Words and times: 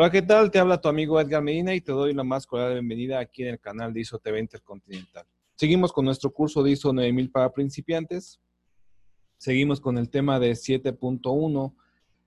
Hola, 0.00 0.10
¿qué 0.10 0.22
tal? 0.22 0.48
Te 0.52 0.60
habla 0.60 0.80
tu 0.80 0.86
amigo 0.86 1.20
Edgar 1.20 1.42
Medina 1.42 1.74
y 1.74 1.80
te 1.80 1.90
doy 1.90 2.14
la 2.14 2.22
más 2.22 2.46
cordial 2.46 2.74
bienvenida 2.74 3.18
aquí 3.18 3.42
en 3.42 3.48
el 3.48 3.58
canal 3.58 3.92
de 3.92 3.98
ISO 3.98 4.20
TV 4.20 4.38
Intercontinental. 4.38 5.26
Seguimos 5.56 5.92
con 5.92 6.04
nuestro 6.04 6.32
curso 6.32 6.62
de 6.62 6.70
ISO 6.70 6.92
9000 6.92 7.32
para 7.32 7.50
principiantes. 7.50 8.40
Seguimos 9.38 9.80
con 9.80 9.98
el 9.98 10.08
tema 10.08 10.38
de 10.38 10.52
7.1, 10.52 11.74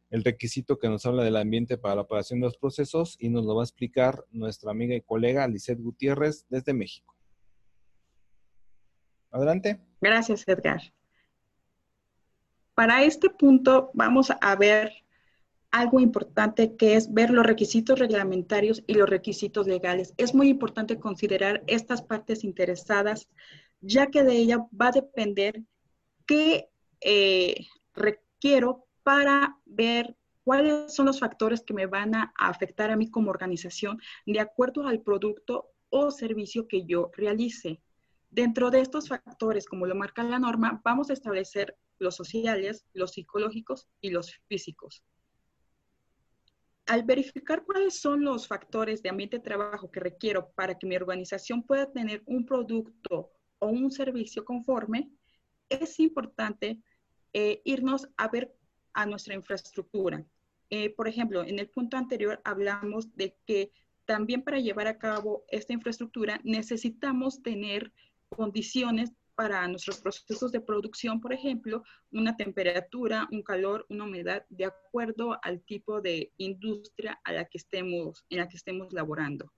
el 0.10 0.22
requisito 0.22 0.80
que 0.80 0.90
nos 0.90 1.06
habla 1.06 1.24
del 1.24 1.38
ambiente 1.38 1.78
para 1.78 1.96
la 1.96 2.02
operación 2.02 2.42
de 2.42 2.48
los 2.48 2.58
procesos 2.58 3.16
y 3.18 3.30
nos 3.30 3.46
lo 3.46 3.56
va 3.56 3.62
a 3.62 3.64
explicar 3.64 4.26
nuestra 4.32 4.72
amiga 4.72 4.94
y 4.94 5.00
colega 5.00 5.48
Lisette 5.48 5.80
Gutiérrez 5.80 6.46
desde 6.50 6.74
México. 6.74 7.16
Adelante. 9.32 9.80
Gracias, 10.02 10.46
Edgar. 10.46 10.82
Para 12.76 13.06
este 13.06 13.30
punto 13.30 13.92
vamos 13.94 14.30
a 14.30 14.56
ver 14.58 14.92
algo 15.72 16.02
importante 16.02 16.76
que 16.76 16.96
es 16.96 17.14
ver 17.14 17.32
los 17.32 17.46
requisitos 17.46 17.98
reglamentarios 17.98 18.84
y 18.88 18.94
los 18.96 19.10
requisitos 19.10 19.68
legales. 19.68 20.14
Es 20.18 20.36
muy 20.36 20.50
importante 20.50 21.00
considerar 21.00 21.64
estas 21.68 22.02
partes 22.02 22.44
interesadas, 22.44 23.30
ya 23.80 24.08
que 24.08 24.24
de 24.24 24.34
ella 24.34 24.68
va 24.80 24.88
a 24.88 24.92
depender 24.92 25.64
qué 26.26 26.70
eh, 27.00 27.66
requiero 27.94 28.86
para 29.04 29.58
ver 29.66 30.18
cuáles 30.44 30.94
son 30.94 31.06
los 31.06 31.20
factores 31.20 31.62
que 31.62 31.74
me 31.74 31.88
van 31.88 32.16
a 32.16 32.34
afectar 32.38 32.92
a 32.92 32.98
mí 32.98 33.10
como 33.10 33.32
organización 33.32 34.00
de 34.26 34.40
acuerdo 34.42 34.88
al 34.88 35.02
producto 35.02 35.70
o 35.90 36.12
servicio 36.12 36.68
que 36.68 36.86
yo 36.86 37.12
realice. 37.16 37.82
Dentro 38.30 38.72
de 38.72 38.82
estos 38.82 39.08
factores, 39.08 39.66
como 39.66 39.86
lo 39.86 39.96
marca 39.96 40.24
la 40.24 40.40
norma, 40.40 40.82
vamos 40.84 41.10
a 41.10 41.14
establecer 41.14 41.78
los 41.98 42.16
sociales, 42.16 42.86
los 42.94 43.12
psicológicos 43.12 43.88
y 44.02 44.10
los 44.10 44.34
físicos 44.48 45.04
al 46.88 47.04
verificar 47.04 47.64
cuáles 47.64 48.00
son 48.00 48.24
los 48.24 48.48
factores 48.48 49.02
de 49.02 49.10
ambiente 49.10 49.38
de 49.38 49.44
trabajo 49.44 49.92
que 49.92 50.00
requiero 50.00 50.52
para 50.56 50.78
que 50.78 50.88
mi 50.88 50.96
organización 50.96 51.64
pueda 51.64 51.92
tener 51.92 52.24
un 52.26 52.46
producto 52.46 53.32
o 53.60 53.68
un 53.68 53.92
servicio 53.92 54.44
conforme, 54.44 55.12
es 55.70 56.00
importante 56.00 56.82
eh, 57.34 57.62
irnos 57.64 58.08
a 58.18 58.28
ver 58.28 58.54
a 58.94 59.06
nuestra 59.06 59.36
infraestructura. 59.36 60.26
Eh, 60.70 60.90
por 60.96 61.08
ejemplo, 61.08 61.44
en 61.44 61.60
el 61.60 61.70
punto 61.70 61.98
anterior 61.98 62.42
hablamos 62.44 63.16
de 63.16 63.38
que 63.46 63.72
también 64.06 64.44
para 64.44 64.60
llevar 64.60 64.88
a 64.88 64.98
cabo 64.98 65.46
esta 65.48 65.74
infraestructura 65.74 66.42
necesitamos 66.44 67.42
tener 67.42 67.94
condiciones 68.30 69.12
para 69.36 69.68
nuestros 69.68 70.00
procesos 70.00 70.52
de 70.52 70.62
producción, 70.62 71.22
por 71.22 71.34
ejemplo, 71.34 71.84
una 72.12 72.36
temperatura, 72.36 73.28
un 73.32 73.44
calor, 73.44 73.86
una 73.90 74.04
humedad, 74.04 74.46
de 74.50 74.66
acuerdo 74.66 75.40
al 75.44 75.62
tipo 75.62 76.02
de 76.02 76.32
industria 76.38 77.20
a 77.24 77.34
la 77.34 77.46
que 77.46 77.58
estemos, 77.58 78.26
en 78.30 78.40
la 78.40 78.48
que 78.48 78.58
estemos 78.58 78.94
laborando. 78.94 79.52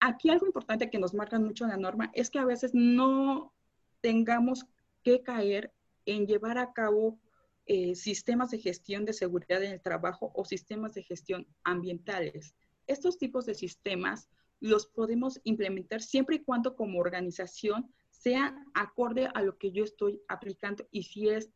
Aquí 0.00 0.28
algo 0.28 0.46
importante 0.46 0.90
que 0.90 0.98
nos 0.98 1.14
marca 1.14 1.38
mucho 1.38 1.66
la 1.66 1.76
norma 1.76 2.10
es 2.14 2.30
que 2.30 2.38
a 2.38 2.44
veces 2.44 2.72
no 2.74 3.54
tengamos 4.00 4.66
que 5.02 5.22
caer 5.22 5.72
en 6.04 6.26
llevar 6.26 6.58
a 6.58 6.72
cabo 6.72 7.18
eh, 7.66 7.94
sistemas 7.94 8.50
de 8.50 8.58
gestión 8.58 9.06
de 9.06 9.14
seguridad 9.14 9.62
en 9.62 9.72
el 9.72 9.80
trabajo 9.80 10.30
o 10.34 10.44
sistemas 10.44 10.92
de 10.92 11.02
gestión 11.02 11.46
ambientales. 11.62 12.54
Estos 12.86 13.16
tipos 13.16 13.46
de 13.46 13.54
sistemas 13.54 14.28
los 14.60 14.86
podemos 14.86 15.40
implementar 15.44 16.02
siempre 16.02 16.36
y 16.36 16.44
cuando 16.44 16.76
como 16.76 16.98
organización 16.98 17.90
sea 18.24 18.56
acorde 18.72 19.28
a 19.34 19.42
lo 19.42 19.58
que 19.58 19.70
yo 19.70 19.84
estoy 19.84 20.22
aplicando 20.28 20.88
y 20.90 21.02
si 21.02 21.28
es 21.28 21.50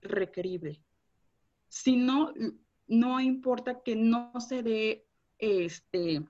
requerible. 0.00 0.80
Si 1.68 1.96
no, 1.96 2.32
no 2.86 3.20
importa 3.20 3.82
que 3.82 3.96
no 3.96 4.32
se 4.38 4.62
dé 4.62 5.08
este, 5.38 6.22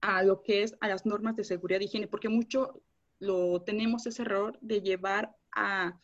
a 0.00 0.22
lo 0.22 0.42
que 0.42 0.62
es 0.62 0.74
a 0.80 0.88
las 0.88 1.04
normas 1.04 1.36
de 1.36 1.44
seguridad 1.44 1.80
y 1.80 1.84
higiene, 1.84 2.08
porque 2.08 2.30
mucho 2.30 2.82
lo 3.18 3.60
tenemos 3.60 4.06
ese 4.06 4.22
error 4.22 4.58
de 4.62 4.80
llevar 4.80 5.36
a 5.54 6.00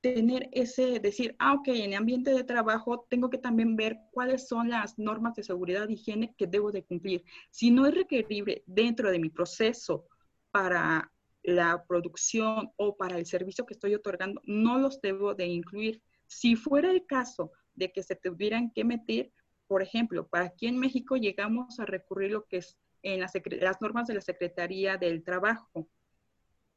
tener 0.00 0.48
ese, 0.52 1.00
decir, 1.00 1.34
ah, 1.40 1.54
ok, 1.54 1.66
en 1.68 1.90
el 1.90 1.94
ambiente 1.94 2.30
de 2.30 2.44
trabajo 2.44 3.08
tengo 3.10 3.28
que 3.28 3.38
también 3.38 3.74
ver 3.74 3.98
cuáles 4.12 4.46
son 4.46 4.70
las 4.70 5.00
normas 5.00 5.34
de 5.34 5.42
seguridad 5.42 5.88
y 5.88 5.94
higiene 5.94 6.32
que 6.38 6.46
debo 6.46 6.70
de 6.70 6.84
cumplir. 6.84 7.24
Si 7.50 7.72
no 7.72 7.86
es 7.86 7.94
requerible 7.94 8.62
dentro 8.66 9.10
de 9.10 9.18
mi 9.18 9.30
proceso 9.30 10.06
para 10.52 11.10
la 11.46 11.84
producción 11.86 12.72
o 12.76 12.96
para 12.96 13.16
el 13.16 13.24
servicio 13.24 13.64
que 13.64 13.74
estoy 13.74 13.94
otorgando, 13.94 14.42
no 14.44 14.78
los 14.78 15.00
debo 15.00 15.34
de 15.34 15.46
incluir. 15.46 16.02
Si 16.26 16.56
fuera 16.56 16.90
el 16.90 17.06
caso 17.06 17.52
de 17.76 17.92
que 17.92 18.02
se 18.02 18.16
tuvieran 18.16 18.72
que 18.72 18.84
meter, 18.84 19.32
por 19.68 19.80
ejemplo, 19.80 20.26
para 20.26 20.46
aquí 20.46 20.66
en 20.66 20.76
México 20.76 21.16
llegamos 21.16 21.78
a 21.78 21.86
recurrir 21.86 22.32
lo 22.32 22.46
que 22.46 22.58
es 22.58 22.76
en 23.02 23.20
las, 23.20 23.32
las 23.60 23.80
normas 23.80 24.08
de 24.08 24.14
la 24.14 24.20
Secretaría 24.22 24.96
del 24.96 25.22
Trabajo. 25.22 25.88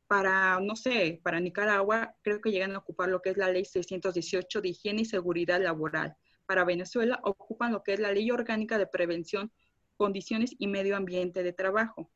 Para, 0.05 0.59
no 0.59 0.75
sé, 0.75 1.19
para 1.23 1.39
Nicaragua 1.39 2.15
creo 2.21 2.39
que 2.39 2.51
llegan 2.51 2.75
a 2.75 2.79
ocupar 2.79 3.09
lo 3.09 3.23
que 3.23 3.31
es 3.31 3.37
la 3.37 3.51
ley 3.51 3.65
618 3.65 4.61
de 4.61 4.69
higiene 4.69 5.01
y 5.01 5.05
seguridad 5.05 5.59
laboral. 5.59 6.15
Para 6.45 6.63
Venezuela 6.63 7.19
ocupan 7.23 7.71
lo 7.71 7.81
que 7.81 7.93
es 7.93 7.99
la 7.99 8.11
ley 8.11 8.29
orgánica 8.29 8.77
de 8.77 8.85
prevención, 8.85 9.51
condiciones 9.97 10.55
y 10.59 10.67
medio 10.67 10.95
ambiente 10.95 11.41
de 11.41 11.53
trabajo. 11.53 12.11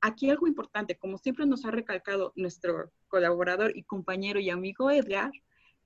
Aquí 0.00 0.30
algo 0.30 0.46
importante, 0.46 0.96
como 0.96 1.18
siempre 1.18 1.46
nos 1.46 1.64
ha 1.64 1.70
recalcado 1.70 2.32
nuestro 2.36 2.92
colaborador 3.08 3.76
y 3.76 3.82
compañero 3.82 4.38
y 4.38 4.50
amigo 4.50 4.90
Edgar, 4.90 5.32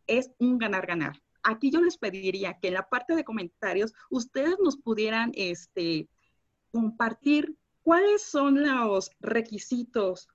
es 0.07 0.31
un 0.39 0.59
ganar-ganar. 0.59 1.23
Aquí 1.43 1.71
yo 1.71 1.81
les 1.81 1.97
pediría 1.97 2.59
que 2.59 2.69
en 2.69 2.75
la 2.75 2.89
parte 2.89 3.15
de 3.15 3.25
comentarios 3.25 3.95
ustedes 4.11 4.57
nos 4.63 4.77
pudieran 4.77 5.33
este, 5.35 6.09
compartir 6.71 7.57
cuáles 7.83 8.23
son 8.23 8.63
los 8.63 9.11
requisitos 9.21 10.29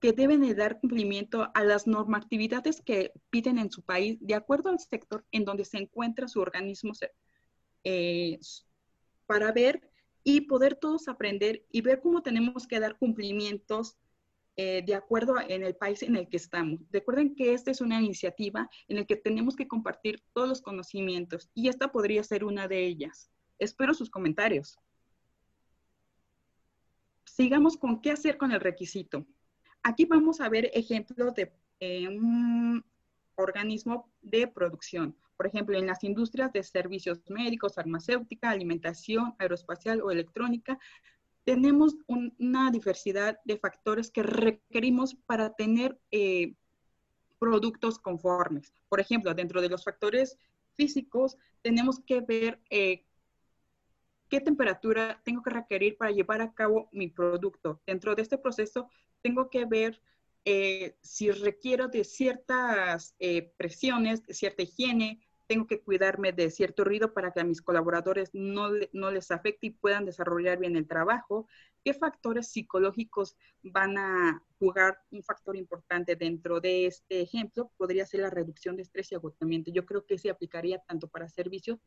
que 0.00 0.12
deben 0.12 0.42
de 0.42 0.54
dar 0.54 0.80
cumplimiento 0.80 1.50
a 1.54 1.64
las 1.64 1.86
normatividades 1.86 2.80
que 2.82 3.12
piden 3.30 3.58
en 3.58 3.70
su 3.70 3.82
país 3.82 4.18
de 4.20 4.34
acuerdo 4.34 4.70
al 4.70 4.78
sector 4.78 5.24
en 5.32 5.44
donde 5.44 5.64
se 5.64 5.78
encuentra 5.78 6.28
su 6.28 6.40
organismo 6.40 6.92
eh, 7.84 8.38
para 9.26 9.50
ver 9.52 9.87
y 10.28 10.42
poder 10.42 10.74
todos 10.74 11.08
aprender 11.08 11.64
y 11.72 11.80
ver 11.80 12.02
cómo 12.02 12.22
tenemos 12.22 12.66
que 12.66 12.78
dar 12.78 12.98
cumplimientos 12.98 13.96
eh, 14.56 14.82
de 14.84 14.94
acuerdo 14.94 15.36
en 15.40 15.62
el 15.62 15.74
país 15.74 16.02
en 16.02 16.16
el 16.16 16.28
que 16.28 16.36
estamos. 16.36 16.80
Recuerden 16.92 17.34
que 17.34 17.54
esta 17.54 17.70
es 17.70 17.80
una 17.80 17.98
iniciativa 17.98 18.68
en 18.88 18.96
la 18.96 19.06
que 19.06 19.16
tenemos 19.16 19.56
que 19.56 19.66
compartir 19.66 20.22
todos 20.34 20.46
los 20.46 20.60
conocimientos 20.60 21.48
y 21.54 21.68
esta 21.68 21.90
podría 21.90 22.22
ser 22.24 22.44
una 22.44 22.68
de 22.68 22.84
ellas. 22.84 23.30
Espero 23.58 23.94
sus 23.94 24.10
comentarios. 24.10 24.78
Sigamos 27.24 27.78
con 27.78 28.02
qué 28.02 28.10
hacer 28.10 28.36
con 28.36 28.52
el 28.52 28.60
requisito. 28.60 29.24
Aquí 29.82 30.04
vamos 30.04 30.42
a 30.42 30.50
ver 30.50 30.70
ejemplos 30.74 31.32
de 31.32 31.54
eh, 31.80 32.06
un 32.06 32.84
organismo 33.36 34.12
de 34.20 34.46
producción 34.46 35.16
por 35.38 35.46
ejemplo, 35.46 35.78
en 35.78 35.86
las 35.86 36.02
industrias 36.02 36.52
de 36.52 36.64
servicios 36.64 37.20
médicos, 37.28 37.76
farmacéutica, 37.76 38.50
alimentación, 38.50 39.36
aeroespacial 39.38 40.02
o 40.02 40.10
electrónica, 40.10 40.80
tenemos 41.44 41.94
una 42.08 42.72
diversidad 42.72 43.38
de 43.44 43.56
factores 43.56 44.10
que 44.10 44.24
requerimos 44.24 45.14
para 45.14 45.54
tener 45.54 45.96
eh, 46.10 46.54
productos 47.38 48.00
conformes. 48.00 48.74
Por 48.88 48.98
ejemplo, 48.98 49.32
dentro 49.32 49.60
de 49.62 49.68
los 49.68 49.84
factores 49.84 50.36
físicos, 50.74 51.36
tenemos 51.62 52.00
que 52.00 52.20
ver 52.20 52.60
eh, 52.68 53.04
qué 54.28 54.40
temperatura 54.40 55.22
tengo 55.24 55.40
que 55.40 55.50
requerir 55.50 55.96
para 55.96 56.10
llevar 56.10 56.42
a 56.42 56.52
cabo 56.52 56.88
mi 56.90 57.06
producto. 57.06 57.80
Dentro 57.86 58.16
de 58.16 58.22
este 58.22 58.38
proceso, 58.38 58.90
tengo 59.22 59.50
que 59.50 59.66
ver 59.66 60.02
eh, 60.44 60.96
si 61.00 61.30
requiero 61.30 61.86
de 61.86 62.02
ciertas 62.02 63.14
presiones, 63.56 64.24
cierta 64.30 64.64
higiene, 64.64 65.20
tengo 65.48 65.66
que 65.66 65.80
cuidarme 65.80 66.32
de 66.32 66.50
cierto 66.50 66.84
ruido 66.84 67.14
para 67.14 67.32
que 67.32 67.40
a 67.40 67.44
mis 67.44 67.62
colaboradores 67.62 68.30
no, 68.34 68.68
no 68.92 69.10
les 69.10 69.30
afecte 69.30 69.68
y 69.68 69.70
puedan 69.70 70.04
desarrollar 70.04 70.58
bien 70.58 70.76
el 70.76 70.86
trabajo. 70.86 71.48
¿Qué 71.82 71.94
factores 71.94 72.48
psicológicos 72.48 73.34
van 73.62 73.96
a 73.96 74.44
jugar 74.58 75.00
un 75.10 75.22
factor 75.22 75.56
importante 75.56 76.16
dentro 76.16 76.60
de 76.60 76.86
este 76.86 77.22
ejemplo? 77.22 77.72
Podría 77.78 78.04
ser 78.04 78.20
la 78.20 78.30
reducción 78.30 78.76
de 78.76 78.82
estrés 78.82 79.10
y 79.10 79.14
agotamiento. 79.14 79.72
Yo 79.72 79.86
creo 79.86 80.04
que 80.04 80.18
se 80.18 80.28
aplicaría 80.28 80.80
tanto 80.80 81.08
para 81.08 81.30
servicios 81.30 81.78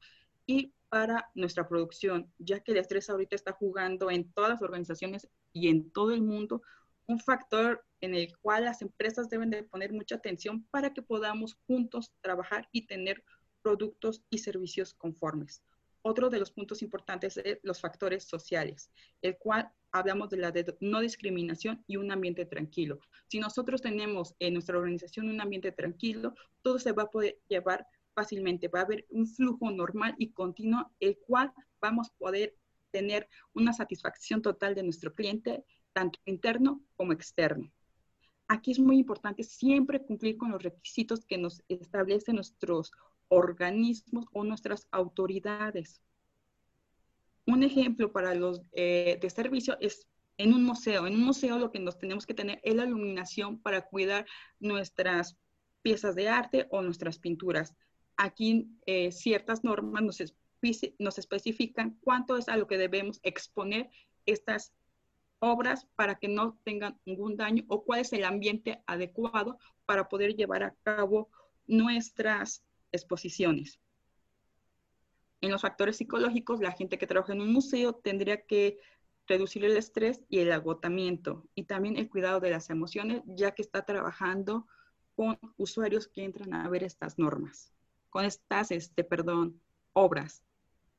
y 0.47 0.73
para 0.89 1.29
nuestra 1.35 1.69
producción, 1.69 2.33
ya 2.39 2.61
que 2.61 2.71
el 2.71 2.79
estrés 2.79 3.11
ahorita 3.11 3.35
está 3.35 3.51
jugando 3.51 4.09
en 4.09 4.31
todas 4.33 4.49
las 4.49 4.61
organizaciones 4.63 5.29
y 5.53 5.69
en 5.69 5.91
todo 5.91 6.11
el 6.13 6.23
mundo 6.23 6.63
un 7.05 7.19
factor 7.19 7.85
en 7.99 8.15
el 8.15 8.35
cual 8.39 8.65
las 8.65 8.81
empresas 8.81 9.29
deben 9.29 9.51
de 9.51 9.63
poner 9.63 9.93
mucha 9.93 10.15
atención 10.15 10.65
para 10.71 10.93
que 10.93 11.03
podamos 11.03 11.57
juntos 11.67 12.11
trabajar 12.21 12.67
y 12.71 12.87
tener 12.87 13.23
productos 13.61 14.23
y 14.29 14.39
servicios 14.39 14.93
conformes. 14.93 15.63
Otro 16.03 16.29
de 16.29 16.39
los 16.39 16.51
puntos 16.51 16.81
importantes 16.81 17.37
es 17.37 17.59
los 17.61 17.79
factores 17.79 18.23
sociales, 18.23 18.91
el 19.21 19.37
cual 19.37 19.71
hablamos 19.91 20.29
de 20.29 20.37
la 20.37 20.53
no 20.79 20.99
discriminación 20.99 21.83
y 21.85 21.97
un 21.97 22.11
ambiente 22.11 22.45
tranquilo. 22.45 22.99
Si 23.27 23.39
nosotros 23.39 23.81
tenemos 23.81 24.35
en 24.39 24.53
nuestra 24.53 24.77
organización 24.77 25.29
un 25.29 25.41
ambiente 25.41 25.71
tranquilo, 25.71 26.33
todo 26.63 26.79
se 26.79 26.91
va 26.91 27.03
a 27.03 27.11
poder 27.11 27.39
llevar 27.47 27.85
fácilmente. 28.13 28.67
Va 28.67 28.79
a 28.79 28.83
haber 28.83 29.05
un 29.09 29.27
flujo 29.27 29.69
normal 29.69 30.15
y 30.17 30.31
continuo, 30.31 30.91
el 30.99 31.17
cual 31.19 31.53
vamos 31.79 32.09
a 32.09 32.17
poder 32.17 32.55
tener 32.91 33.29
una 33.53 33.73
satisfacción 33.73 34.41
total 34.41 34.75
de 34.75 34.83
nuestro 34.83 35.13
cliente, 35.13 35.63
tanto 35.93 36.19
interno 36.25 36.81
como 36.95 37.13
externo. 37.13 37.71
Aquí 38.47 38.71
es 38.71 38.79
muy 38.79 38.97
importante 38.97 39.43
siempre 39.43 40.01
cumplir 40.01 40.37
con 40.37 40.51
los 40.51 40.61
requisitos 40.61 41.25
que 41.25 41.37
nos 41.37 41.63
establecen 41.69 42.35
nuestros 42.35 42.91
organismos 43.31 44.25
o 44.33 44.43
nuestras 44.43 44.87
autoridades. 44.91 46.01
Un 47.45 47.63
ejemplo 47.63 48.11
para 48.11 48.35
los 48.35 48.61
eh, 48.73 49.17
de 49.21 49.29
servicio 49.29 49.77
es 49.79 50.05
en 50.37 50.53
un 50.53 50.63
museo. 50.63 51.07
En 51.07 51.15
un 51.15 51.23
museo 51.23 51.57
lo 51.57 51.71
que 51.71 51.79
nos 51.79 51.97
tenemos 51.97 52.25
que 52.25 52.33
tener 52.33 52.59
es 52.63 52.75
la 52.75 52.85
iluminación 52.85 53.61
para 53.61 53.87
cuidar 53.87 54.25
nuestras 54.59 55.37
piezas 55.81 56.13
de 56.15 56.27
arte 56.27 56.67
o 56.71 56.81
nuestras 56.81 57.19
pinturas. 57.19 57.73
Aquí 58.17 58.69
eh, 58.85 59.11
ciertas 59.13 59.63
normas 59.63 60.03
nos, 60.03 60.21
nos 60.99 61.17
especifican 61.17 61.97
cuánto 62.01 62.37
es 62.37 62.49
a 62.49 62.57
lo 62.57 62.67
que 62.67 62.77
debemos 62.77 63.21
exponer 63.23 63.89
estas 64.25 64.73
obras 65.39 65.87
para 65.95 66.15
que 66.15 66.27
no 66.27 66.59
tengan 66.65 66.99
ningún 67.05 67.37
daño 67.37 67.63
o 67.69 67.85
cuál 67.85 68.01
es 68.01 68.11
el 68.11 68.25
ambiente 68.25 68.83
adecuado 68.87 69.57
para 69.85 70.09
poder 70.09 70.35
llevar 70.35 70.63
a 70.63 70.75
cabo 70.83 71.29
nuestras 71.65 72.63
exposiciones. 72.91 73.79
En 75.41 75.51
los 75.51 75.61
factores 75.61 75.97
psicológicos, 75.97 76.59
la 76.59 76.71
gente 76.71 76.97
que 76.97 77.07
trabaja 77.07 77.33
en 77.33 77.41
un 77.41 77.51
museo 77.51 77.93
tendría 77.93 78.45
que 78.45 78.79
reducir 79.27 79.65
el 79.65 79.77
estrés 79.77 80.21
y 80.29 80.39
el 80.39 80.51
agotamiento 80.51 81.47
y 81.55 81.63
también 81.63 81.97
el 81.97 82.09
cuidado 82.09 82.39
de 82.39 82.51
las 82.51 82.69
emociones, 82.69 83.23
ya 83.25 83.51
que 83.51 83.61
está 83.61 83.83
trabajando 83.85 84.67
con 85.15 85.39
usuarios 85.57 86.07
que 86.07 86.23
entran 86.23 86.53
a 86.53 86.69
ver 86.69 86.83
estas 86.83 87.17
normas, 87.17 87.73
con 88.09 88.25
estas, 88.25 88.71
este, 88.71 89.03
perdón, 89.03 89.61
obras. 89.93 90.43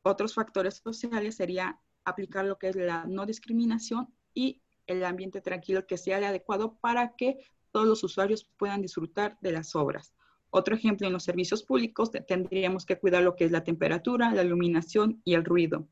Otros 0.02 0.34
factores 0.34 0.80
sociales 0.84 1.36
sería 1.36 1.80
aplicar 2.04 2.44
lo 2.44 2.58
que 2.58 2.68
es 2.68 2.76
la 2.76 3.04
no 3.04 3.26
discriminación 3.26 4.12
y 4.34 4.62
el 4.86 5.04
ambiente 5.04 5.40
tranquilo 5.40 5.86
que 5.86 5.98
sea 5.98 6.16
adecuado 6.16 6.76
para 6.80 7.14
que 7.16 7.38
todos 7.70 7.86
los 7.86 8.02
usuarios 8.02 8.44
puedan 8.56 8.82
disfrutar 8.82 9.38
de 9.40 9.52
las 9.52 9.74
obras. 9.74 10.14
Otro 10.54 10.75
ejemplo, 10.75 11.06
en 11.06 11.14
los 11.14 11.25
servicios 11.25 11.62
públicos 11.62 12.10
tendríamos 12.10 12.84
que 12.84 12.99
cuidar 12.99 13.22
lo 13.22 13.37
que 13.37 13.46
es 13.46 13.52
la 13.52 13.64
temperatura, 13.64 14.34
la 14.34 14.44
iluminación 14.44 15.22
y 15.25 15.32
el 15.32 15.46
ruido. 15.46 15.88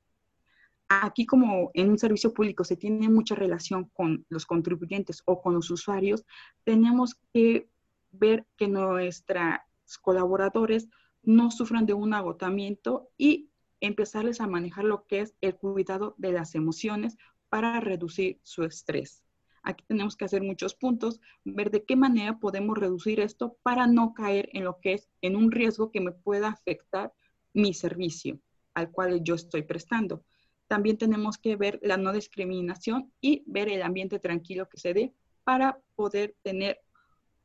Aquí 0.87 1.25
como 1.25 1.71
en 1.73 1.89
un 1.89 1.99
servicio 1.99 2.35
público 2.35 2.63
se 2.63 2.77
tiene 2.77 3.09
mucha 3.09 3.35
relación 3.35 3.87
con 3.95 4.27
los 4.29 4.45
contribuyentes 4.45 5.23
o 5.25 5.41
con 5.41 5.55
los 5.55 5.71
usuarios, 5.71 6.27
tenemos 6.63 7.15
que 7.33 7.71
ver 8.11 8.45
que 8.59 8.69
nuestros 8.69 9.61
colaboradores 10.03 10.91
no 11.23 11.51
sufran 11.51 11.87
de 11.87 11.95
un 11.95 12.13
agotamiento 12.13 13.09
y 13.17 13.49
empezarles 13.81 14.43
a 14.43 14.47
manejar 14.47 14.85
lo 14.85 15.07
que 15.07 15.21
es 15.21 15.35
el 15.41 15.57
cuidado 15.57 16.15
de 16.19 16.33
las 16.33 16.55
emociones 16.55 17.17
para 17.49 17.81
reducir 17.81 18.41
su 18.43 18.65
estrés. 18.65 19.25
Aquí 19.63 19.85
tenemos 19.87 20.17
que 20.17 20.25
hacer 20.25 20.43
muchos 20.43 20.75
puntos, 20.75 21.21
ver 21.45 21.71
de 21.71 21.85
qué 21.85 21.97
manera 21.97 22.39
podemos 22.39 22.79
reducir 22.79 23.21
esto 23.21 23.59
para 23.63 23.87
no 23.87 24.15
caer 24.15 24.49
en 24.53 24.65
lo 24.65 24.81
que 24.81 24.95
es 24.95 25.09
en 25.21 25.37
un 25.37 25.51
riesgo 25.51 25.91
que 25.91 26.01
me 26.01 26.13
pueda 26.13 26.49
afectar 26.49 27.13
mi 27.53 27.75
servicio 27.75 28.41
al 28.75 28.91
cual 28.91 29.23
yo 29.23 29.35
estoy 29.35 29.63
prestando. 29.63 30.25
También 30.67 30.99
tenemos 30.99 31.37
que 31.37 31.57
ver 31.57 31.81
la 31.83 31.97
no 31.97 32.13
discriminación 32.13 33.13
y 33.21 33.43
ver 33.47 33.69
el 33.69 33.83
ambiente 33.83 34.19
tranquilo 34.19 34.69
que 34.69 34.79
se 34.79 34.95
dé 34.95 35.15
para 35.45 35.81
poder 35.97 36.37
tener 36.43 36.81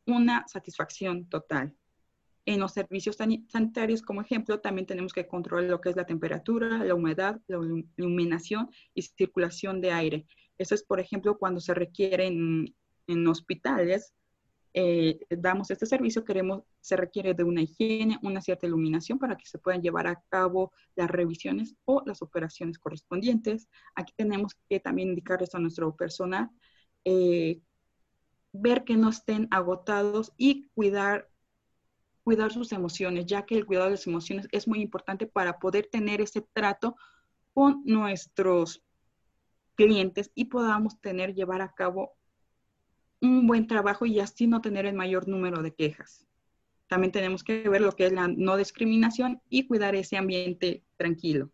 una 0.05 0.47
satisfacción 0.47 1.27
total. 1.27 1.75
En 2.45 2.59
los 2.59 2.73
servicios 2.73 3.17
sanitarios, 3.17 4.03
como 4.03 4.21
ejemplo, 4.21 4.59
también 4.59 4.85
tenemos 4.85 5.13
que 5.13 5.27
controlar 5.27 5.67
lo 5.67 5.81
que 5.81 5.89
es 5.89 5.95
la 5.95 6.05
temperatura, 6.05 6.77
la 6.83 6.93
humedad, 6.93 7.41
la 7.47 7.57
iluminación 7.97 8.69
y 8.93 9.01
circulación 9.01 9.81
de 9.81 9.91
aire. 9.91 10.27
Eso 10.57 10.75
es, 10.75 10.83
por 10.83 10.99
ejemplo, 10.99 11.37
cuando 11.37 11.59
se 11.59 11.73
requiere 11.73 12.27
en, 12.27 13.27
hospitales, 13.27 14.13
eh, 14.73 15.19
damos 15.29 15.71
este 15.71 15.85
servicio, 15.85 16.25
queremos, 16.25 16.63
se 16.81 16.97
requiere 16.97 17.33
de 17.33 17.43
una 17.43 17.61
higiene, 17.61 18.19
una 18.23 18.41
cierta 18.41 18.65
iluminación 18.65 19.19
para 19.19 19.37
que 19.37 19.45
se 19.45 19.59
puedan 19.59 19.81
llevar 19.81 20.07
a 20.07 20.21
cabo 20.27 20.73
las 20.95 21.09
revisiones 21.09 21.75
o 21.85 22.03
las 22.05 22.21
operaciones 22.21 22.77
correspondientes. 22.79 23.69
Aquí 23.95 24.13
tenemos 24.17 24.55
que 24.67 24.79
también 24.79 25.09
indicarles 25.09 25.55
a 25.55 25.59
nuestro 25.59 25.95
personal, 25.95 26.49
eh, 27.05 27.61
ver 28.51 28.83
que 28.83 28.97
no 28.97 29.09
estén 29.09 29.47
agotados 29.51 30.33
y 30.37 30.67
cuidar 30.73 31.29
cuidar 32.25 32.51
sus 32.51 32.71
emociones, 32.71 33.27
ya 33.27 33.45
que 33.45 33.55
el 33.55 33.67
cuidado 33.67 33.85
de 33.85 33.91
las 33.91 34.07
emociones 34.07 34.47
es 34.51 34.67
muy 34.67 34.81
importante 34.81 35.27
para 35.27 35.59
poder 35.59 35.87
tener 35.91 36.21
ese 36.21 36.41
trato 36.41 36.95
con 37.53 37.83
nuestros 37.85 38.83
clientes 39.75 40.31
y 40.33 40.45
podamos 40.45 40.99
tener, 41.01 41.33
llevar 41.33 41.61
a 41.61 41.73
cabo 41.73 42.15
un 43.21 43.47
buen 43.47 43.67
trabajo 43.67 44.05
y 44.05 44.19
así 44.19 44.47
no 44.47 44.61
tener 44.61 44.85
el 44.85 44.95
mayor 44.95 45.27
número 45.27 45.61
de 45.61 45.73
quejas. 45.73 46.25
También 46.87 47.11
tenemos 47.11 47.43
que 47.43 47.67
ver 47.67 47.81
lo 47.81 47.91
que 47.91 48.05
es 48.05 48.11
la 48.11 48.27
no 48.27 48.57
discriminación 48.57 49.41
y 49.49 49.67
cuidar 49.67 49.95
ese 49.95 50.17
ambiente 50.17 50.83
tranquilo. 50.97 51.49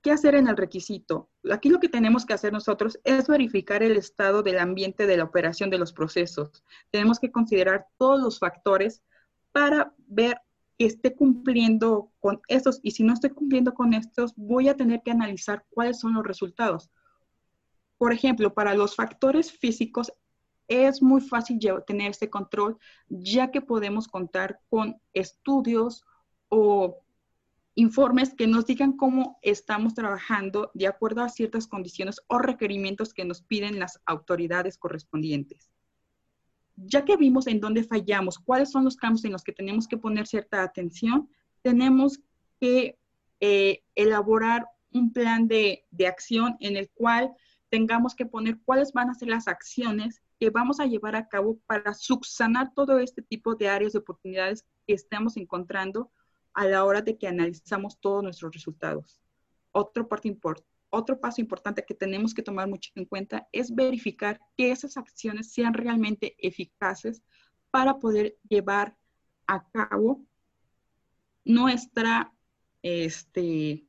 ¿Qué 0.00 0.12
hacer 0.12 0.36
en 0.36 0.46
el 0.46 0.56
requisito? 0.56 1.28
Aquí 1.50 1.68
lo 1.68 1.80
que 1.80 1.88
tenemos 1.88 2.24
que 2.24 2.32
hacer 2.32 2.52
nosotros 2.52 3.00
es 3.02 3.26
verificar 3.26 3.82
el 3.82 3.96
estado 3.96 4.44
del 4.44 4.60
ambiente 4.60 5.04
de 5.04 5.16
la 5.16 5.24
operación 5.24 5.68
de 5.68 5.78
los 5.78 5.92
procesos. 5.92 6.62
Tenemos 6.92 7.18
que 7.18 7.32
considerar 7.32 7.86
todos 7.98 8.22
los 8.22 8.38
factores 8.38 9.02
para 9.50 9.92
ver 10.06 10.38
esté 10.78 11.14
cumpliendo 11.14 12.12
con 12.20 12.40
estos 12.48 12.80
y 12.82 12.90
si 12.90 13.02
no 13.02 13.14
estoy 13.14 13.30
cumpliendo 13.30 13.74
con 13.74 13.94
estos, 13.94 14.34
voy 14.36 14.68
a 14.68 14.76
tener 14.76 15.02
que 15.02 15.10
analizar 15.10 15.64
cuáles 15.70 16.00
son 16.00 16.14
los 16.14 16.24
resultados. 16.24 16.90
Por 17.98 18.12
ejemplo, 18.12 18.52
para 18.52 18.74
los 18.74 18.94
factores 18.94 19.52
físicos 19.52 20.12
es 20.68 21.00
muy 21.00 21.20
fácil 21.20 21.58
tener 21.86 22.10
este 22.10 22.28
control 22.28 22.78
ya 23.08 23.50
que 23.50 23.60
podemos 23.60 24.08
contar 24.08 24.60
con 24.68 25.00
estudios 25.12 26.04
o 26.48 26.98
informes 27.74 28.34
que 28.34 28.46
nos 28.46 28.66
digan 28.66 28.96
cómo 28.96 29.38
estamos 29.42 29.94
trabajando 29.94 30.70
de 30.74 30.88
acuerdo 30.88 31.22
a 31.22 31.28
ciertas 31.28 31.68
condiciones 31.68 32.20
o 32.26 32.38
requerimientos 32.38 33.14
que 33.14 33.24
nos 33.24 33.42
piden 33.42 33.78
las 33.78 34.00
autoridades 34.06 34.76
correspondientes 34.78 35.70
ya 36.76 37.04
que 37.04 37.16
vimos 37.16 37.46
en 37.46 37.60
dónde 37.60 37.84
fallamos, 37.84 38.38
cuáles 38.38 38.70
son 38.70 38.84
los 38.84 38.96
campos 38.96 39.24
en 39.24 39.32
los 39.32 39.42
que 39.42 39.52
tenemos 39.52 39.88
que 39.88 39.96
poner 39.96 40.26
cierta 40.26 40.62
atención, 40.62 41.28
tenemos 41.62 42.20
que 42.60 42.98
eh, 43.40 43.82
elaborar 43.94 44.66
un 44.92 45.12
plan 45.12 45.48
de, 45.48 45.84
de 45.90 46.06
acción 46.06 46.56
en 46.60 46.76
el 46.76 46.88
cual 46.90 47.32
tengamos 47.68 48.14
que 48.14 48.26
poner 48.26 48.58
cuáles 48.64 48.92
van 48.92 49.10
a 49.10 49.14
ser 49.14 49.28
las 49.28 49.48
acciones 49.48 50.22
que 50.38 50.50
vamos 50.50 50.80
a 50.80 50.86
llevar 50.86 51.16
a 51.16 51.28
cabo 51.28 51.58
para 51.66 51.94
subsanar 51.94 52.72
todo 52.74 52.98
este 52.98 53.22
tipo 53.22 53.54
de 53.54 53.68
áreas 53.68 53.92
de 53.92 53.98
oportunidades 53.98 54.64
que 54.86 54.94
estamos 54.94 55.36
encontrando 55.36 56.10
a 56.52 56.66
la 56.66 56.84
hora 56.84 57.02
de 57.02 57.16
que 57.18 57.26
analizamos 57.26 57.98
todos 57.98 58.22
nuestros 58.22 58.52
resultados. 58.52 59.20
Otro 59.72 60.08
parte 60.08 60.28
importante 60.28 60.75
otro 60.96 61.20
paso 61.20 61.40
importante 61.40 61.84
que 61.84 61.94
tenemos 61.94 62.34
que 62.34 62.42
tomar 62.42 62.68
mucho 62.68 62.90
en 62.94 63.04
cuenta 63.04 63.48
es 63.52 63.74
verificar 63.74 64.40
que 64.56 64.70
esas 64.70 64.96
acciones 64.96 65.52
sean 65.52 65.74
realmente 65.74 66.34
eficaces 66.38 67.22
para 67.70 67.98
poder 67.98 68.36
llevar 68.48 68.96
a 69.46 69.68
cabo 69.70 70.24
nuestra, 71.44 72.32
este, 72.82 73.86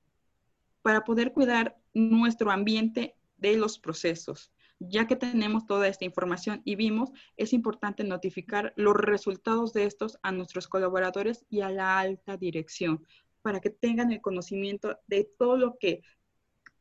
para 0.82 1.04
poder 1.04 1.34
cuidar 1.34 1.78
nuestro 1.94 2.52
ambiente 2.52 3.16
de 3.38 3.58
los 3.58 3.80
procesos. 3.80 4.52
Ya 4.80 5.08
que 5.08 5.16
tenemos 5.16 5.66
toda 5.66 5.88
esta 5.88 6.06
información 6.06 6.62
y 6.64 6.76
vimos, 6.76 7.10
es 7.36 7.52
importante 7.54 8.04
notificar 8.04 8.74
los 8.76 8.96
resultados 8.96 9.74
de 9.74 9.86
estos 9.86 10.20
a 10.22 10.32
nuestros 10.32 10.68
colaboradores 10.68 11.46
y 11.50 11.62
a 11.62 11.72
la 11.72 11.98
alta 11.98 12.38
dirección 12.38 13.04
para 13.42 13.60
que 13.60 13.70
tengan 13.70 14.12
el 14.12 14.22
conocimiento 14.22 15.00
de 15.08 15.24
todo 15.38 15.58
lo 15.58 15.78
que 15.80 16.02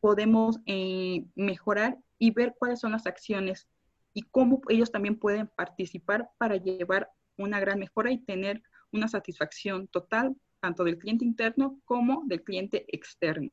podemos 0.01 0.59
eh, 0.67 1.25
mejorar 1.35 1.99
y 2.19 2.31
ver 2.31 2.55
cuáles 2.59 2.81
son 2.81 2.93
las 2.93 3.07
acciones 3.07 3.69
y 4.13 4.23
cómo 4.23 4.63
ellos 4.69 4.91
también 4.91 5.19
pueden 5.19 5.49
participar 5.49 6.31
para 6.39 6.57
llevar 6.57 7.11
una 7.37 7.61
gran 7.61 7.79
mejora 7.79 8.11
y 8.11 8.19
tener 8.19 8.63
una 8.93 9.09
satisfacción 9.09 9.89
total 9.89 10.37
tanto 10.61 10.85
del 10.85 10.99
cliente 10.99 11.25
interno 11.25 11.79
como 11.85 12.23
del 12.27 12.43
cliente 12.43 12.87
externo. 12.89 13.51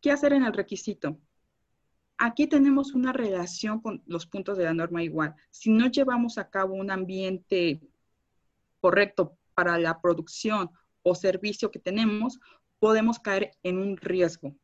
¿Qué 0.00 0.10
hacer 0.10 0.32
en 0.32 0.44
el 0.44 0.52
requisito? 0.52 1.18
Aquí 2.18 2.46
tenemos 2.46 2.94
una 2.94 3.12
relación 3.12 3.80
con 3.80 4.02
los 4.06 4.26
puntos 4.26 4.56
de 4.56 4.64
la 4.64 4.74
norma 4.74 5.02
igual. 5.02 5.34
Si 5.50 5.70
no 5.70 5.88
llevamos 5.88 6.38
a 6.38 6.50
cabo 6.50 6.74
un 6.74 6.90
ambiente 6.90 7.80
correcto 8.80 9.36
para 9.54 9.78
la 9.78 10.00
producción 10.00 10.70
o 11.02 11.14
servicio 11.14 11.70
que 11.70 11.78
tenemos, 11.78 12.38
podemos 12.78 13.18
caer 13.18 13.52
en 13.62 13.78
un 13.78 13.96
riesgo. 13.96 14.54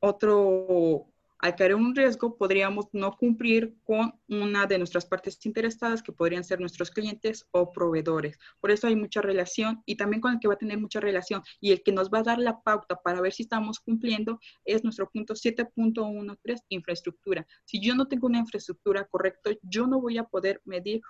Otro 0.00 1.06
al 1.42 1.56
caer 1.56 1.74
un 1.74 1.94
riesgo, 1.96 2.36
podríamos 2.36 2.88
no 2.92 3.16
cumplir 3.16 3.74
con 3.84 4.12
una 4.28 4.66
de 4.66 4.76
nuestras 4.76 5.06
partes 5.06 5.38
interesadas, 5.46 6.02
que 6.02 6.12
podrían 6.12 6.44
ser 6.44 6.60
nuestros 6.60 6.90
clientes 6.90 7.46
o 7.50 7.72
proveedores. 7.72 8.38
Por 8.60 8.70
eso 8.70 8.86
hay 8.86 8.96
mucha 8.96 9.22
relación 9.22 9.82
y 9.86 9.96
también 9.96 10.20
con 10.20 10.34
el 10.34 10.38
que 10.38 10.48
va 10.48 10.54
a 10.54 10.58
tener 10.58 10.78
mucha 10.78 11.00
relación 11.00 11.42
y 11.58 11.72
el 11.72 11.82
que 11.82 11.92
nos 11.92 12.10
va 12.10 12.18
a 12.18 12.24
dar 12.24 12.38
la 12.38 12.60
pauta 12.60 12.96
para 12.96 13.22
ver 13.22 13.32
si 13.32 13.44
estamos 13.44 13.80
cumpliendo 13.80 14.38
es 14.66 14.84
nuestro 14.84 15.08
punto 15.08 15.32
7.13, 15.32 16.64
infraestructura. 16.68 17.46
Si 17.64 17.80
yo 17.80 17.94
no 17.94 18.06
tengo 18.06 18.26
una 18.26 18.38
infraestructura 18.38 19.06
correcta, 19.06 19.50
yo 19.62 19.86
no 19.86 19.98
voy 19.98 20.18
a 20.18 20.24
poder 20.24 20.60
medir 20.66 21.00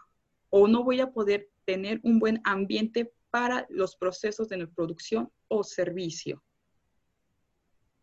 o 0.49 0.69
no 0.69 0.85
voy 0.85 1.01
a 1.01 1.11
poder 1.11 1.49
tener 1.65 1.99
un 2.05 2.21
buen 2.21 2.41
ambiente 2.45 3.13
para 3.31 3.67
los 3.69 3.97
procesos 3.97 4.49
de 4.49 4.65
producción 4.69 5.31
o 5.49 5.65
servicio 5.65 6.41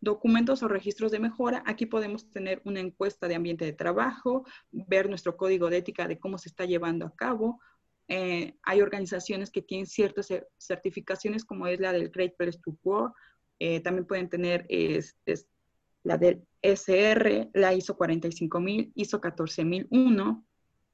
documentos 0.00 0.62
o 0.62 0.68
registros 0.68 1.10
de 1.10 1.18
mejora. 1.18 1.62
Aquí 1.66 1.86
podemos 1.86 2.30
tener 2.30 2.60
una 2.64 2.80
encuesta 2.80 3.28
de 3.28 3.34
ambiente 3.34 3.64
de 3.64 3.72
trabajo, 3.72 4.44
ver 4.70 5.08
nuestro 5.08 5.36
código 5.36 5.70
de 5.70 5.78
ética 5.78 6.08
de 6.08 6.18
cómo 6.18 6.38
se 6.38 6.48
está 6.48 6.64
llevando 6.64 7.06
a 7.06 7.14
cabo. 7.14 7.60
Eh, 8.08 8.54
hay 8.62 8.80
organizaciones 8.80 9.50
que 9.50 9.62
tienen 9.62 9.86
ciertas 9.86 10.28
certificaciones 10.56 11.44
como 11.44 11.66
es 11.66 11.78
la 11.80 11.92
del 11.92 12.10
Great 12.10 12.36
Place 12.36 12.58
to 12.64 12.76
Work. 12.82 13.14
Eh, 13.58 13.80
también 13.80 14.06
pueden 14.06 14.28
tener 14.28 14.66
la 16.04 16.16
del 16.16 16.42
SR, 16.62 17.50
la 17.52 17.74
ISO 17.74 17.96
45000, 17.96 18.92
ISO 18.94 19.20
14001. 19.20 20.44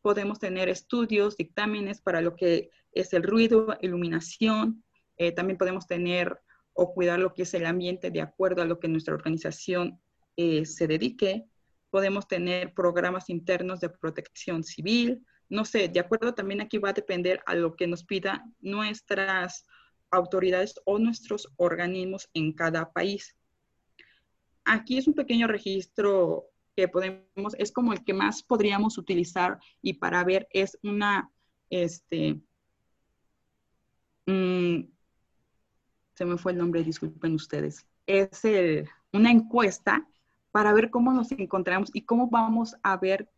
Podemos 0.03 0.39
tener 0.39 0.69
estudios, 0.69 1.37
dictámenes 1.37 2.01
para 2.01 2.21
lo 2.21 2.37
que 2.37 2.71
es 2.93 3.13
el 3.13 3.23
ruido, 3.23 3.77
iluminación. 3.81 4.85
Eh, 5.17 5.33
también 5.33 5.59
podemos 5.59 5.87
tener 5.87 6.39
o 6.75 6.93
cuidar 6.93 7.19
lo 7.19 7.33
que 7.33 7.43
es 7.43 7.55
el 7.55 7.67
ambiente 7.67 8.11
de 8.11 8.21
acuerdo 8.21 8.63
a 8.63 8.67
lo 8.67 8.79
que 8.79 8.89
nuestra 8.89 9.15
organización 9.15 10.01
eh, 10.37 10.67
se 10.67 10.87
dedique. 10.87 11.45
Podemos 11.91 12.27
tener 12.27 12.75
programas 12.75 13.31
internos 13.31 13.81
de 13.81 13.89
protección 13.89 14.65
civil. 14.65 15.25
No 15.49 15.65
sé, 15.65 15.89
de 15.89 16.01
acuerdo 16.01 16.35
también 16.35 16.61
aquí 16.61 16.79
va 16.79 16.91
a 16.91 16.95
depender 16.95 17.41
a 17.47 17.55
lo 17.55 17.77
que 17.77 17.87
nos 17.87 18.05
pida 18.05 18.45
nuestras 18.61 19.65
autoridades 20.11 20.75
o 20.85 20.99
nuestros 20.99 21.49
organismos 21.57 22.29
en 22.35 22.53
cada 22.53 22.93
país. 22.93 23.37
Aquí 24.65 24.99
es 24.99 25.07
un 25.07 25.15
pequeño 25.15 25.47
registro 25.47 26.51
que 26.75 26.89
podemos, 26.89 27.55
es 27.59 27.71
como 27.71 27.93
el 27.93 28.05
que 28.05 28.15
más 28.15 28.43
podríamos 28.43 28.99
utilizar 28.99 29.59
y 29.81 29.95
para 29.95 30.25
ver 30.25 30.49
es 30.51 30.77
una, 30.83 31.31
este, 31.71 32.41
mm, 34.27 34.94
se 36.15 36.25
me 36.25 36.39
fue 36.39 36.53
el 36.53 36.59
nombre, 36.59 36.83
disculpen 36.83 37.35
ustedes, 37.35 37.87
es 38.07 38.43
una 39.13 39.31
encuesta 39.31 40.07
para 40.51 40.73
ver 40.73 40.91
cómo 40.91 41.13
nos 41.13 41.33
encontramos 41.33 41.91
y 41.93 42.03
cómo 42.03 42.29
vamos 42.31 42.77
a 42.83 42.97
ver 42.97 43.29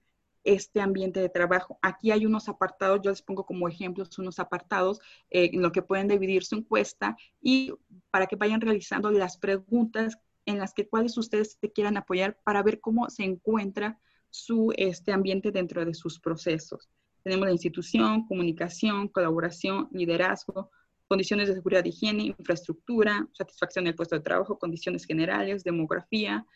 este 0.45 0.81
ambiente 0.81 1.21
de 1.21 1.29
trabajo. 1.29 1.79
Aquí 1.83 2.13
hay 2.13 2.25
unos 2.25 2.49
apartados, 2.49 3.01
yo 3.03 3.11
les 3.11 3.23
pongo 3.23 3.45
como 3.45 3.69
ejemplos 3.69 4.19
unos 4.19 4.39
apartados 4.39 5.01
eh, 5.31 5.51
en 5.53 5.61
lo 5.61 5.73
que 5.73 5.83
pueden 5.83 6.09
dividir 6.09 6.45
su 6.45 6.57
encuesta 6.57 7.17
y 7.41 7.73
para 8.11 8.27
que 8.27 8.37
vayan 8.37 8.61
realizando 8.61 9.11
las 9.11 9.39
preguntas 9.39 10.19
en 10.45 10.59
las 10.59 10.73
que 10.73 10.89
cuáles 10.89 11.19
ustedes 11.19 11.59
se 11.61 11.73
quieran 11.73 11.97
apoyar 11.97 12.39
para 12.45 12.63
ver 12.63 12.81
cómo 12.81 13.11
se 13.11 13.25
encuentra 13.25 13.99
su 14.31 14.73
este 14.77 15.13
ambiente 15.13 15.51
dentro 15.51 15.85
de 15.85 15.95
sus 15.95 16.21
procesos. 16.21 16.89
Tenemos 17.23 17.47
la 17.47 17.53
institución, 17.53 18.27
comunicación, 18.27 19.09
colaboración, 19.09 19.89
liderazgo, 19.91 20.71
condiciones 21.09 21.49
de 21.49 21.55
seguridad 21.55 21.83
de 21.83 21.91
higiene, 21.91 22.25
infraestructura, 22.25 23.29
satisfacción 23.33 23.85
del 23.85 23.95
puesto 23.95 24.17
de 24.17 24.23
trabajo, 24.23 24.59
condiciones 24.59 25.05
generales, 25.05 25.65
demografía. 25.65 26.47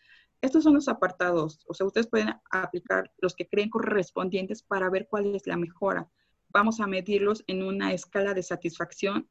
Estos 0.40 0.64
son 0.64 0.75
los 0.75 0.88
apartados, 0.88 1.64
o 1.69 1.75
sea, 1.75 1.87
ustedes 1.87 2.07
pueden 2.07 2.35
aplicar 2.50 3.12
los 3.19 3.35
que 3.35 3.47
creen 3.47 3.69
correspondientes 3.69 4.62
para 4.62 4.88
ver 4.88 5.07
cuál 5.09 5.35
es 5.35 5.47
la 5.47 5.57
mejora. 5.57 6.09
Vamos 6.49 6.80
a 6.80 6.87
medirlos 6.87 7.45
en 7.47 7.62
una 7.62 7.92
escala 7.92 8.35
de 8.35 8.42
satisfacción 8.42 9.28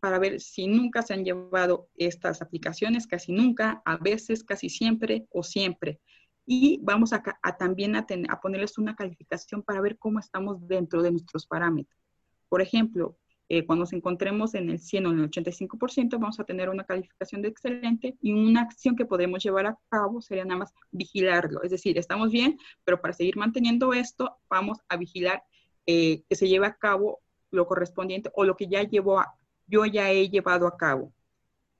para 0.00 0.18
ver 0.18 0.40
si 0.40 0.68
nunca 0.68 1.02
se 1.02 1.14
han 1.14 1.24
llevado 1.24 1.88
estas 1.96 2.40
aplicaciones, 2.42 3.06
casi 3.06 3.32
nunca, 3.32 3.82
a 3.84 3.96
veces, 3.96 4.44
casi 4.44 4.68
siempre 4.68 5.26
o 5.30 5.42
siempre. 5.42 6.00
Y 6.46 6.78
vamos 6.82 7.12
a, 7.12 7.22
también 7.58 7.96
a, 7.96 8.06
a 8.28 8.40
ponerles 8.40 8.78
una 8.78 8.94
calificación 8.94 9.62
para 9.62 9.80
ver 9.80 9.98
cómo 9.98 10.20
estamos 10.20 10.66
dentro 10.68 11.02
de 11.02 11.10
nuestros 11.10 11.46
parámetros. 11.46 12.00
Por 12.48 12.62
ejemplo, 12.62 13.18
eh, 13.48 13.64
cuando 13.64 13.84
nos 13.84 13.92
encontremos 13.92 14.54
en 14.54 14.70
el 14.70 14.80
100 14.80 15.06
o 15.06 15.12
en 15.12 15.20
el 15.20 15.30
85%, 15.30 16.18
vamos 16.18 16.40
a 16.40 16.44
tener 16.44 16.68
una 16.68 16.84
calificación 16.84 17.42
de 17.42 17.48
excelente 17.48 18.16
y 18.20 18.32
una 18.32 18.62
acción 18.62 18.96
que 18.96 19.06
podemos 19.06 19.42
llevar 19.42 19.66
a 19.66 19.78
cabo 19.88 20.20
sería 20.20 20.44
nada 20.44 20.60
más 20.60 20.74
vigilarlo. 20.90 21.62
Es 21.62 21.70
decir, 21.70 21.96
estamos 21.96 22.32
bien, 22.32 22.58
pero 22.84 23.00
para 23.00 23.14
seguir 23.14 23.36
manteniendo 23.36 23.92
esto, 23.92 24.38
vamos 24.50 24.78
a 24.88 24.96
vigilar 24.96 25.44
eh, 25.86 26.24
que 26.28 26.34
se 26.34 26.48
lleve 26.48 26.66
a 26.66 26.74
cabo 26.74 27.20
lo 27.52 27.66
correspondiente 27.66 28.30
o 28.34 28.44
lo 28.44 28.56
que 28.56 28.66
ya 28.66 28.82
llevo 28.82 29.20
a, 29.20 29.34
yo 29.66 29.86
ya 29.86 30.10
he 30.10 30.28
llevado 30.28 30.66
a 30.66 30.76
cabo. 30.76 31.12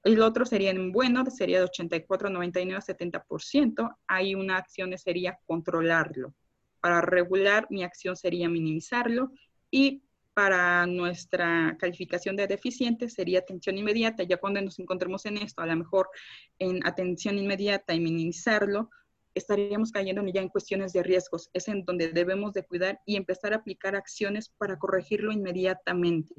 El 0.05 0.21
otro 0.21 0.47
sería 0.47 0.71
en 0.71 0.93
bueno, 0.93 1.25
sería 1.27 1.59
de 1.59 1.65
84, 1.65 2.31
99, 2.31 2.81
70%. 2.81 3.97
Hay 4.07 4.37
una 4.37 4.57
acción 4.57 4.97
sería 4.99 5.41
controlarlo. 5.47 6.33
Para 6.81 7.01
regular, 7.01 7.67
mi 7.71 7.83
acción 7.83 8.15
sería 8.15 8.49
minimizarlo 8.49 9.33
y 9.69 10.05
para 10.37 10.85
nuestra 10.85 11.79
calificación 11.81 12.37
de 12.37 12.47
deficiente 12.47 13.09
sería 13.09 13.39
atención 13.39 13.79
inmediata. 13.79 14.23
Ya 14.23 14.37
cuando 14.37 14.61
nos 14.61 14.79
encontremos 14.79 15.25
en 15.25 15.39
esto, 15.39 15.63
a 15.63 15.67
lo 15.67 15.75
mejor 15.75 16.11
en 16.59 16.87
atención 16.87 17.39
inmediata 17.39 17.95
y 17.95 18.01
minimizarlo, 18.01 18.91
estaríamos 19.35 19.93
cayendo 19.93 20.23
ya 20.27 20.43
en 20.43 20.51
cuestiones 20.51 20.93
de 20.93 21.03
riesgos. 21.03 21.49
Es 21.55 21.69
en 21.69 21.87
donde 21.87 22.09
debemos 22.13 22.53
de 22.53 22.65
cuidar 22.65 23.01
y 23.07 23.17
empezar 23.17 23.55
a 23.55 23.57
aplicar 23.57 23.97
acciones 23.97 24.51
para 24.59 24.79
corregirlo 24.79 25.33
inmediatamente. 25.33 26.35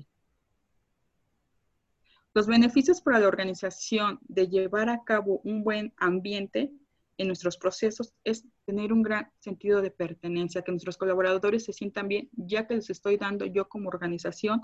Los 2.35 2.45
beneficios 2.45 3.01
para 3.01 3.17
la 3.17 3.27
organización 3.27 4.19
de 4.27 4.47
llevar 4.47 4.89
a 4.89 5.03
cabo 5.05 5.41
un 5.43 5.63
buen 5.63 5.91
ambiente 5.97 6.71
en 7.17 7.27
nuestros 7.27 7.57
procesos 7.57 8.13
es 8.23 8.45
tener 8.65 8.93
un 8.93 9.01
gran 9.01 9.31
sentido 9.39 9.81
de 9.81 9.91
pertenencia, 9.91 10.61
que 10.61 10.71
nuestros 10.71 10.97
colaboradores 10.97 11.65
se 11.65 11.73
sientan 11.73 12.07
bien, 12.07 12.29
ya 12.33 12.67
que 12.67 12.75
les 12.75 12.89
estoy 12.89 13.17
dando 13.17 13.45
yo 13.45 13.67
como 13.67 13.89
organización 13.89 14.61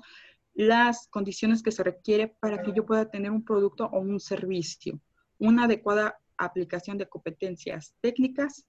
las 0.54 1.08
condiciones 1.08 1.64
que 1.64 1.72
se 1.72 1.84
requiere 1.84 2.28
para 2.28 2.62
que 2.62 2.74
yo 2.74 2.86
pueda 2.86 3.10
tener 3.10 3.32
un 3.32 3.44
producto 3.44 3.86
o 3.86 4.00
un 4.00 4.20
servicio, 4.20 5.00
una 5.40 5.66
adecuada 5.66 6.20
aplicación 6.38 6.98
de 6.98 7.10
competencias 7.10 7.96
técnicas, 8.02 8.66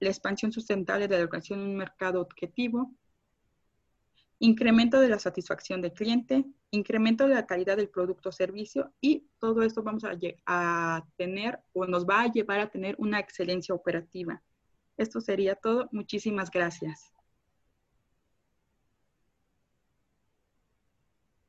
la 0.00 0.08
expansión 0.08 0.52
sustentable 0.52 1.08
de 1.08 1.18
la 1.18 1.24
organización 1.24 1.60
en 1.60 1.66
un 1.66 1.76
mercado 1.76 2.20
objetivo, 2.20 2.94
incremento 4.40 5.00
de 5.00 5.08
la 5.08 5.18
satisfacción 5.18 5.82
del 5.82 5.92
cliente, 5.92 6.44
incremento 6.70 7.26
de 7.26 7.34
la 7.34 7.46
calidad 7.46 7.76
del 7.76 7.88
producto 7.88 8.28
o 8.28 8.32
servicio 8.32 8.92
y 9.00 9.28
todo 9.38 9.62
esto 9.62 9.82
vamos 9.82 10.04
a, 10.04 11.04
tener 11.16 11.60
o 11.72 11.86
nos 11.86 12.06
va 12.06 12.22
a 12.22 12.32
llevar 12.32 12.60
a 12.60 12.70
tener 12.70 12.94
una 12.98 13.18
excelencia 13.18 13.74
operativa. 13.74 14.42
Esto 14.96 15.20
sería 15.20 15.54
todo. 15.54 15.88
Muchísimas 15.92 16.50
gracias. 16.50 17.12